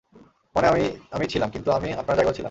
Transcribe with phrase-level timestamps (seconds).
[0.55, 0.83] মানে, আমি
[1.11, 2.39] আমিই ছিলাম, কিন্তু আমি আপনার জায়গায়ও ছিলাম।